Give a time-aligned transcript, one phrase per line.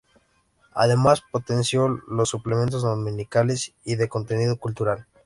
[0.73, 5.05] Además potenció los suplementos dominicales y de contenido cultural.